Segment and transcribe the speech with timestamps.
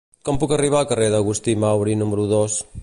[0.29, 2.61] Com puc arribar al carrer d'Agustí Mauri número dos?